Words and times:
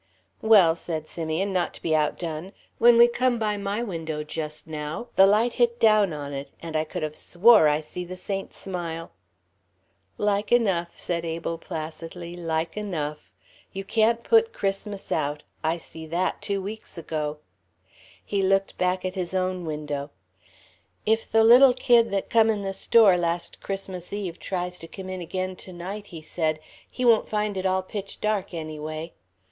"Well," 0.41 0.75
said 0.75 1.07
Simeon, 1.07 1.53
not 1.53 1.75
to 1.75 1.81
be 1.83 1.95
outdone, 1.95 2.53
"when 2.79 2.97
we 2.97 3.07
come 3.07 3.37
by 3.37 3.55
my 3.57 3.83
window 3.83 4.23
just 4.23 4.65
now, 4.65 5.09
the 5.15 5.27
light 5.27 5.53
hit 5.61 5.79
down 5.79 6.11
on 6.11 6.33
it 6.33 6.51
and 6.59 6.75
I 6.75 6.85
could 6.85 7.03
of 7.03 7.15
swore 7.15 7.67
I 7.67 7.81
see 7.81 8.03
the 8.03 8.15
saint 8.15 8.51
smile." 8.51 9.11
"Like 10.17 10.51
enough," 10.51 10.97
said 10.97 11.23
Abel, 11.23 11.59
placidly, 11.59 12.35
"like 12.35 12.75
enough. 12.75 13.31
You 13.73 13.83
can't 13.83 14.23
put 14.23 14.53
Christmas 14.53 15.11
out. 15.11 15.43
I 15.63 15.77
see 15.77 16.07
that 16.07 16.41
two 16.41 16.63
weeks 16.63 16.97
ago." 16.97 17.37
He 18.25 18.41
looked 18.41 18.79
back 18.79 19.05
at 19.05 19.13
his 19.13 19.35
own 19.35 19.65
window. 19.65 20.09
"If 21.05 21.31
the 21.31 21.43
little 21.43 21.75
kid 21.75 22.09
that 22.09 22.27
come 22.31 22.49
in 22.49 22.63
the 22.63 22.73
store 22.73 23.17
last 23.17 23.61
Christmas 23.61 24.11
Eve 24.11 24.39
tries 24.39 24.79
to 24.79 24.87
come 24.87 25.09
in 25.09 25.21
again 25.21 25.55
to 25.57 25.71
night," 25.71 26.07
he 26.07 26.23
said, 26.23 26.59
"he 26.89 27.05
won't 27.05 27.29
find 27.29 27.55
it 27.55 27.67
all 27.67 27.83
pitch 27.83 28.19
dark, 28.19 28.51
anyway. 28.55 29.13